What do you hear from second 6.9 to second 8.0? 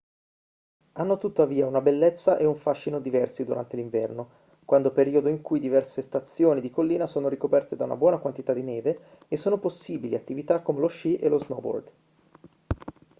sono ricoperte da una